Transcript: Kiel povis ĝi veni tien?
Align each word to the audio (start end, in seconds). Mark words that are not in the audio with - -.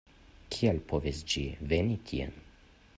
Kiel 0.55 0.79
povis 0.93 1.21
ĝi 1.35 1.45
veni 1.75 2.03
tien? 2.11 2.37